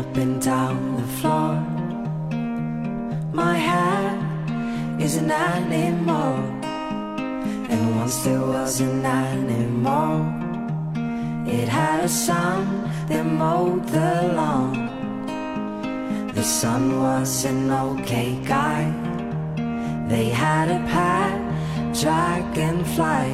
[0.00, 1.52] up and down the floor.
[3.42, 4.06] My hair
[4.98, 6.32] is an animal,
[7.72, 10.12] and once there was an animal.
[11.58, 12.60] It had a son
[13.08, 14.72] that mowed the lawn.
[16.34, 18.82] The son was an okay guy.
[20.12, 21.38] They had a pet
[22.00, 23.28] dragonfly.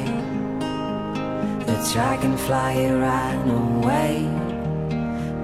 [1.67, 4.13] The dragonfly ran away,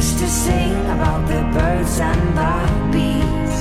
[0.00, 2.56] Used to sing about the birds and the
[2.90, 3.56] bees.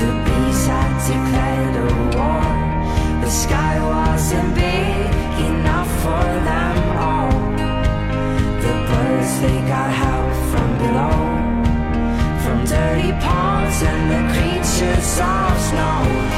[0.00, 2.46] The bees had declared a war.
[3.24, 5.08] The sky wasn't big
[5.50, 6.76] enough for them
[7.08, 7.34] all.
[8.64, 11.18] The birds they got help from below
[12.42, 16.31] from dirty ponds and the creatures of snow.《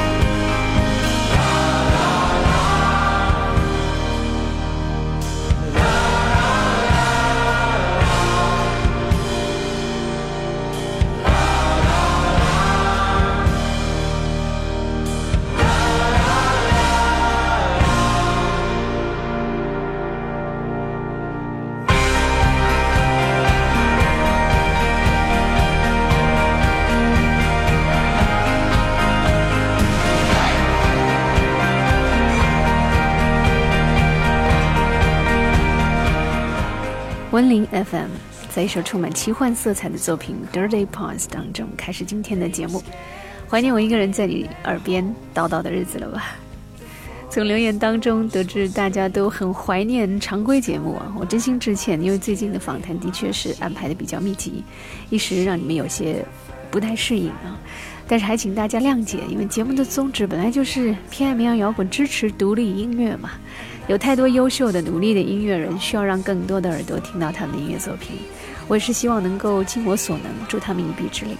[37.35, 37.81] 温林 FM》
[38.47, 42.81] 在一首充满奇幻色彩的作品《Dirty Paws》当中开始今天的节目。
[43.49, 45.03] 怀念我一个人在你耳边
[45.33, 46.37] 叨叨的日子了吧？
[47.29, 54.63] 从留言当中得知大家都很怀念常规节目啊，我真心致歉，因为最近的访谈的确是安排的比较密集，
[55.09, 56.23] 一时让你们有些
[56.71, 57.59] 不太适应啊。
[58.07, 63.31] 但是还请大家谅解，因为节目的宗旨本来就是偏爱民谣摇滚，支持独立音乐嘛。
[63.87, 68.17] 有太多优秀的、努力的音乐人，需要让更多的耳朵听到他们的音乐作品。
[68.67, 71.37] 我也是希望能够尽我所能，助他们一臂之力。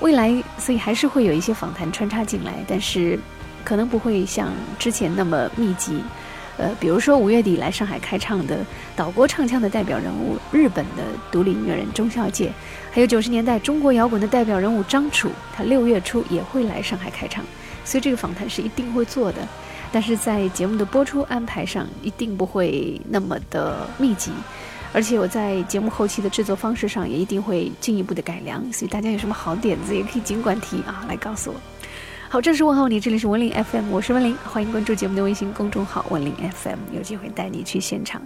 [0.00, 3.18] 未来，所以还是会有一些访谈穿插进来，但是
[3.62, 6.00] 可能不会像之前那么密集。
[6.56, 8.64] 呃，比如说五月底来上海开唱的
[8.96, 12.50] 岛国唱腔的代表人物，日本的独立音乐人钟孝介，
[12.92, 17.44] 还有九十年代中国摇滚的代表人物张楚，他六月初也会来上海开唱，
[17.84, 19.46] 所以这个访谈是一定会做的。
[19.94, 24.32] 但是在节目的播出安排上，一定不会那么的密集，
[24.92, 28.60] 而且我在节目后期的制作方式上也一定会进一步的改良。
[28.72, 31.60] 所以大家有什么好点子，也可以尽管提啊，来告诉我。
[32.28, 38.20] 好，正式问候你，这里是文林 FM，我是文林，欢迎关注节目的微信公众号文林 FM，有机会带你去现场。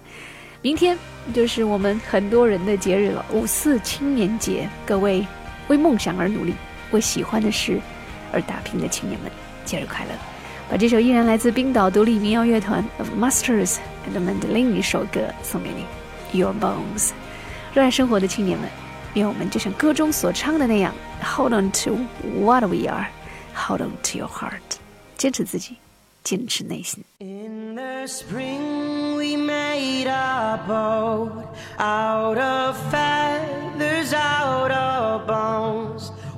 [0.63, 0.97] 明天
[1.35, 5.23] 就是我们很多人的节日了，五四青年节，各位
[5.69, 6.55] 为梦想而努力、
[6.93, 7.79] 为喜欢的事
[8.33, 9.31] 而打拼的青年们，
[9.67, 10.28] 节日快乐！
[10.71, 15.87] 把这首依然来自冰岛独立民谣乐团 Of Monsters and Men 一首歌送给你
[16.39, 17.13] ，Your Bones。
[17.73, 18.69] 热爱生活的青年们，
[19.15, 20.93] 愿我们就像歌中所唱的那样
[21.23, 21.97] ，Hold on to
[22.39, 24.61] what we are，Hold on to your heart，
[25.17, 25.77] 坚持自己，
[26.23, 27.03] 坚持内心。
[27.21, 30.07] In the spring we made
[30.67, 31.31] boat
[31.79, 34.48] out of feathers out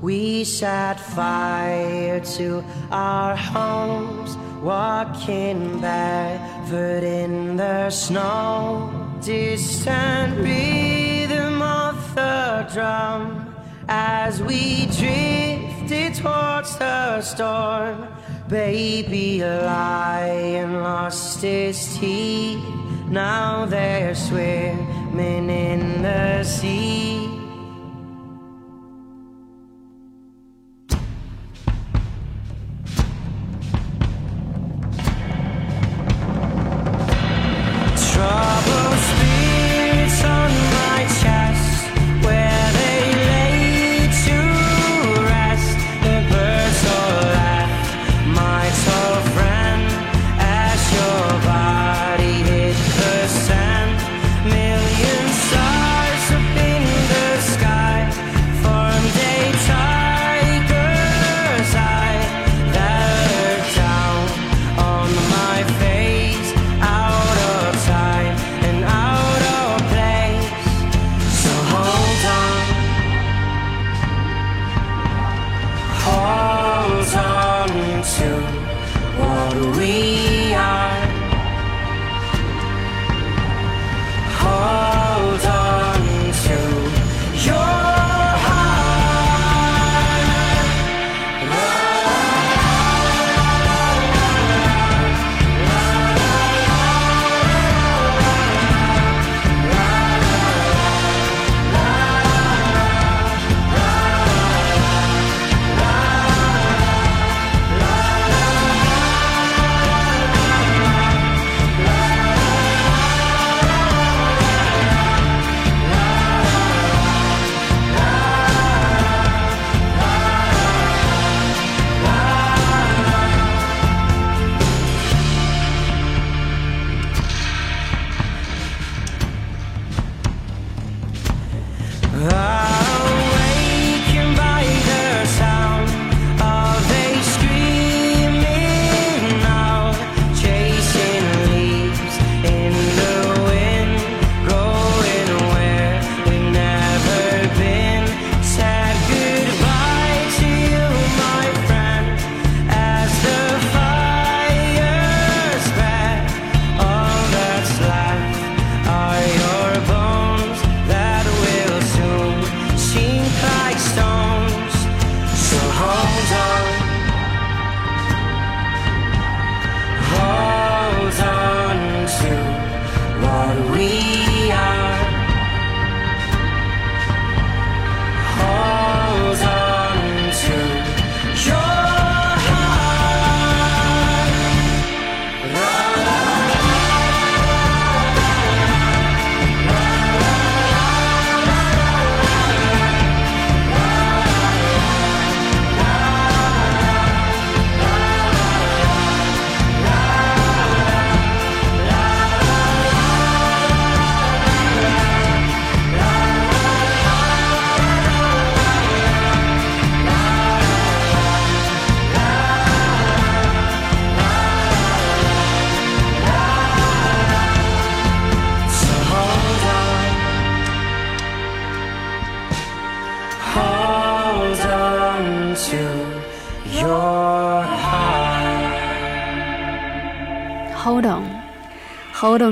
[0.00, 8.90] we set fire to our homes, walking barefoot in the snow.
[9.20, 13.54] Distant rhythm of the drum
[13.88, 18.08] as we drifted towards the storm.
[18.48, 22.64] Baby lion lost his teeth.
[23.06, 27.09] Now they're swimming in the sea.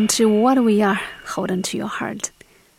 [0.09, 2.31] to what we are, hold on to your heart.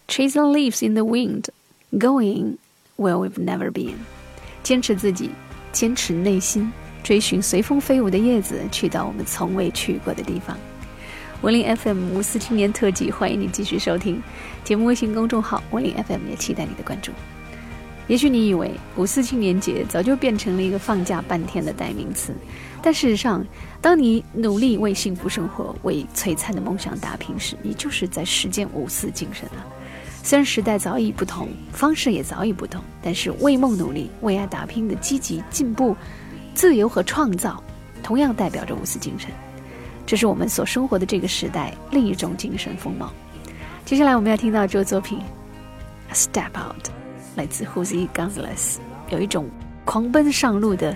[0.07, 1.49] Chasing leaves in the wind,
[1.91, 2.57] going
[2.97, 3.95] where we've never been.
[4.63, 5.29] 坚持自己，
[5.71, 6.71] 坚持内心，
[7.03, 10.57] 追寻随风飞舞的叶子，去到我们从未去过的地方。
[11.41, 14.21] 文林 FM 五四青年特辑，欢迎你继续收听
[14.63, 14.85] 节目。
[14.85, 17.11] 微信公众号文林 FM 也期待你的关注。
[18.09, 22.33] 也许你以为五四青年节早就变成了一个放假半天的代名词，
[22.81, 23.45] 但事实上，
[23.79, 29.61] 当你努力为幸福生活、为璀璨的梦想打拼时，你就是在实践五四精神啊！
[30.23, 35.95] 虽然时代早已不同，方式也早已不同，但是为梦努力、为爱打拼的积极进步、
[36.55, 37.63] 自由和创造，
[38.01, 39.29] 同样代表着五四精神。
[40.07, 43.13] 这是我们所生活的这个时代另一种精神风貌。
[43.85, 45.19] 接下来我们要听到这个作品
[46.15, 46.87] 《Step Out》，
[47.39, 48.79] 来自 h o s e Gonzalez，
[49.11, 49.49] 有一种
[49.85, 50.93] 狂奔上路的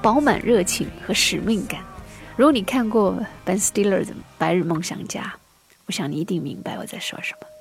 [0.00, 1.82] 饱满热情和使命感。
[2.34, 4.06] 如果你看过 Ben Stiller 的
[4.38, 5.20] 《白日梦想家》，
[5.84, 7.51] 我想你一定明白我在说什么。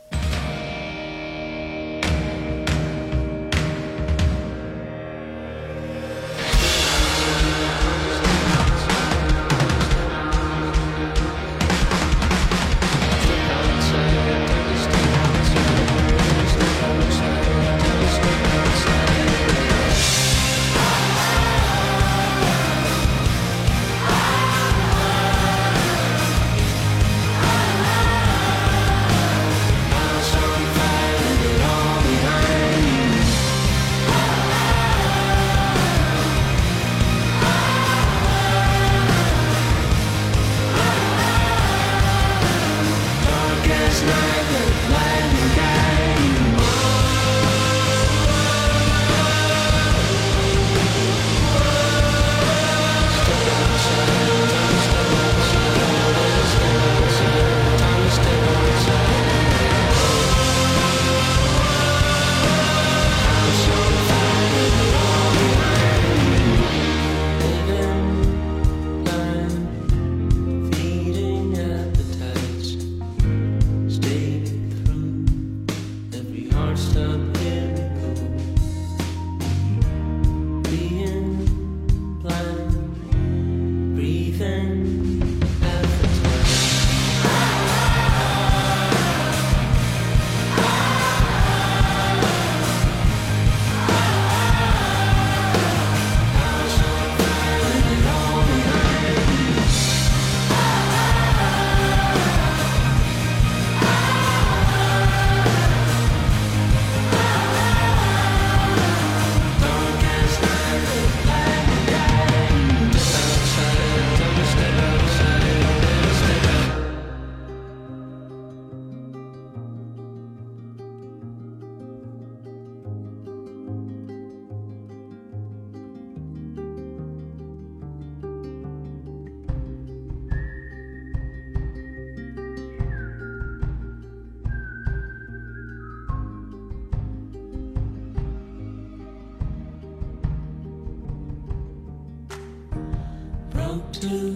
[144.02, 144.36] To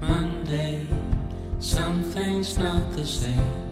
[0.00, 0.86] Monday,
[1.60, 3.67] something's not the same.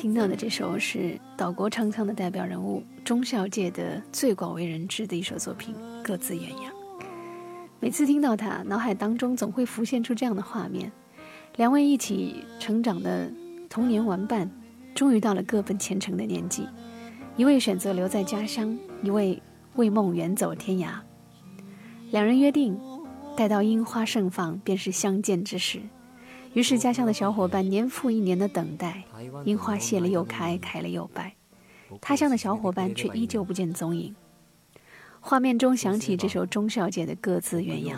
[0.00, 6.72] 听到的这首是岛国唱腔的代表人物中孝介的最广为人知的一首作品《各自远扬》。
[7.80, 10.92] 每次听到它，脑海当中总会浮现出这样的画面：
[11.56, 13.28] 两位一起成长的
[13.68, 14.48] 童年玩伴，
[14.94, 16.68] 终于到了各奔前程的年纪，
[17.36, 19.42] 一位选择留在家乡，一位
[19.74, 20.90] 为梦远走天涯。
[22.12, 22.78] 两人约定，
[23.36, 25.80] 待到樱花盛放，便是相见之时。
[26.54, 29.02] 于是，家乡的小伙伴年复一年的等待，
[29.44, 31.34] 樱花谢了又开，开了又败，
[32.00, 34.14] 他乡的小伙伴却依旧不见踪影。
[35.20, 37.96] 画面中响起这首钟小姐的《各自鸳鸯》，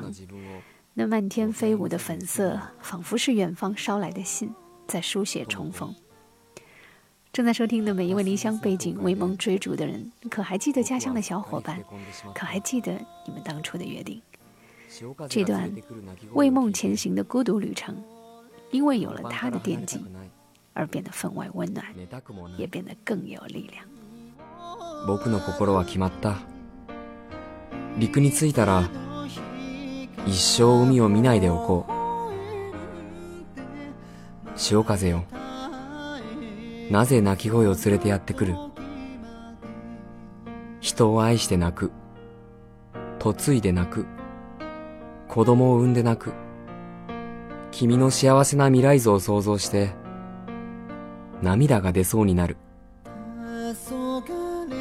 [0.94, 4.50] 那漫天飞舞的粉色，仿佛是远方捎来的信，
[4.86, 5.94] 在书写重逢。
[7.32, 11.78] 正在收听的每一位离乡背井、为梦追逐的人，可还记得家乡的小伙伴？
[12.34, 12.92] 可还记得
[13.26, 14.22] 你们当初的约定？
[15.28, 15.70] 这段
[16.32, 17.94] 为梦前行的孤独旅程，
[18.76, 19.99] 因为有了他的惦记，
[20.75, 21.83] 而变得分外温暖，
[22.59, 23.83] 也变得更有力量。
[25.06, 26.37] 僕の心は決まった。
[27.97, 28.90] 陸に着いたら
[30.26, 31.92] 一生海を見ないでおこう。
[34.56, 35.25] 潮風よ
[36.90, 38.54] なぜ鳴き声を連れてやってくる？
[40.80, 41.90] 人を愛して泣く。
[43.25, 44.04] 嫁いで泣く。
[45.28, 46.35] 子供を産んで泣く。
[47.70, 49.90] 君の幸せな未来像を想像して
[51.42, 52.56] 涙が出そうになる。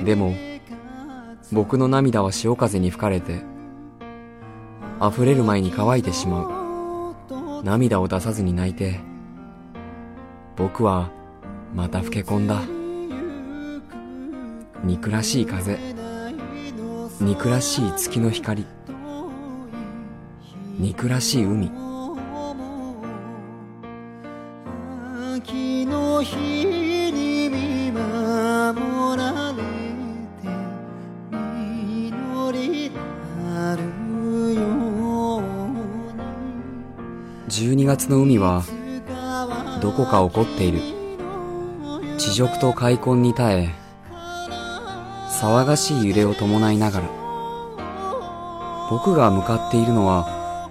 [0.03, 0.33] でも
[1.51, 3.43] 僕の涙は潮風に吹かれて
[5.01, 7.63] 溢れる前に乾いてしまう。
[7.63, 8.99] 涙を出さずに泣いて
[10.55, 11.11] 僕は
[11.73, 12.61] また老け込んだ。
[14.83, 15.79] 憎らしい風
[17.19, 18.65] 憎らしい月の光
[20.77, 21.84] 憎らしい海。
[37.55, 38.65] 12月の海は
[39.81, 40.79] どこか怒っている。
[42.17, 43.69] 地辱と開墾に耐え
[45.29, 47.07] 騒がしい揺れを伴いながら
[48.91, 50.69] 僕が向かっているのは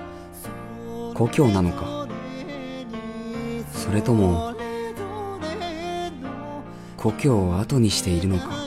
[1.15, 2.07] 故郷なのか。
[3.73, 4.55] それとも
[6.99, 8.64] 故郷を後にしているのか。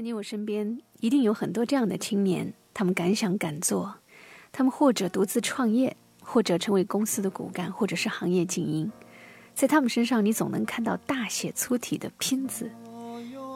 [0.00, 3.96] 在你我身边，一定有很多这样的青年，他们敢想敢做，
[4.50, 8.90] 他们或者独自创业，或者成为公司的骨干，或者是行业精英。
[9.52, 12.70] 在他们身上，你总能看到大写粗体的拼字。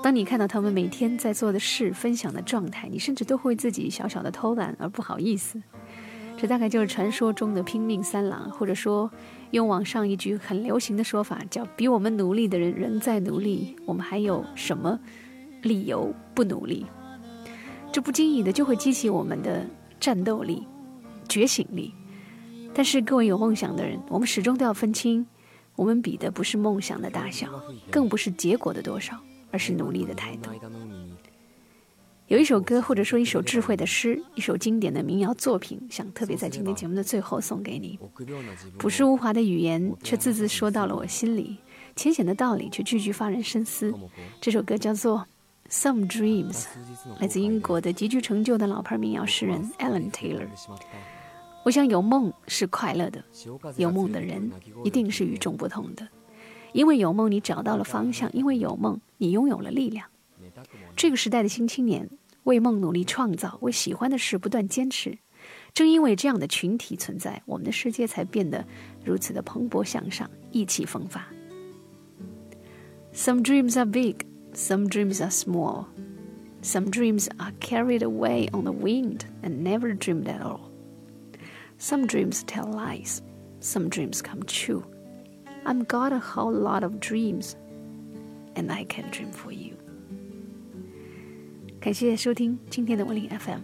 [0.03, 5.63] 当你看到他们每天在做的事、分享的状态，你甚至都会自己小小的偷懒而不好意思。
[6.37, 9.11] 这大概就是传说中的拼命三郎，或者说
[9.53, 15.01] 用网上一句很流行的说法，叫“比我们努力的人仍在努力，我们还有什么
[15.65, 16.87] 理由不努力？”
[17.93, 19.67] 这不经意的就会激起我们的
[19.99, 20.67] 战斗力、
[21.29, 21.93] 觉醒力。
[22.73, 25.25] 但是各位有梦想的人，我们始终都要分清，
[25.77, 27.49] 我们比的不是梦想的大小，
[27.91, 29.17] 更不是结果的多少，
[29.53, 30.51] 而是努力的态度。
[32.27, 37.97] 有一首歌，或者说一首智慧的诗，一首经典的民谣作品，想特别在今天节目的最后送给你。
[38.79, 41.59] 朴实无华的语言，却字字说到了我心里；
[41.95, 43.95] 浅显的道理，却句句发人深思。
[44.41, 45.19] 这首歌叫做
[45.71, 46.53] 《Some Dreams》，
[47.21, 50.49] 来自英国的极具成就的老牌民谣诗人 Alan Taylor。
[51.65, 53.25] 我想有梦是快乐的，
[53.77, 54.53] 有梦的人
[54.85, 56.07] 一定是与众不同的，
[56.73, 60.07] 因为有梦，你找到了方向；因为有梦，你拥有了力量。
[60.95, 62.09] 这个时代的新青年
[62.43, 65.19] 为梦努力创造，为喜欢的事不断坚持。
[65.73, 68.65] 正因为这样的群体存在，我们的世界才变得
[69.03, 71.27] 如此的蓬勃向上、意气风发。
[73.15, 75.88] Some dreams are big, some dreams are small,
[76.62, 80.70] some dreams are carried away on the wind and never dreamed at all.
[81.78, 83.22] Some dreams tell lies,
[83.62, 84.84] some dreams come true.
[85.66, 87.56] I've got a whole lot of dreams,
[88.56, 89.76] and I can dream for you.
[91.80, 93.60] 感谢收听今天的文林 FM，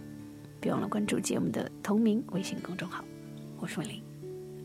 [0.60, 3.04] 别忘了关注节目的同名微信公众号。
[3.58, 4.02] 我是文林，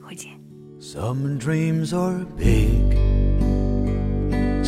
[0.01, 0.32] 回见。
[0.80, 2.95] Some dreams are big,